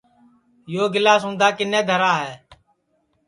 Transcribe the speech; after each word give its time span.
یو 0.73 0.85
گِلاس 0.93 1.23
اُندھا 1.27 1.47
کِنے 1.57 1.79
دھرا 1.87 2.13
ہے 2.21 2.33